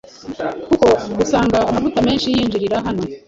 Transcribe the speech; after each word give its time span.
kuko 0.67 0.85
usanga 1.23 1.57
amavuta 1.69 1.99
menshi 2.07 2.27
yinjirira 2.35 2.77
hano 2.85 3.03